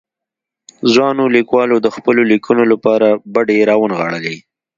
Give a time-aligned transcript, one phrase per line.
[0.93, 4.35] ځوانو ليکوالو د خپلو ليکنو لپاره بډې را ونغاړلې.